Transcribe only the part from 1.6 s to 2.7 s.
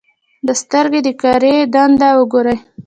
دننه وګورئ.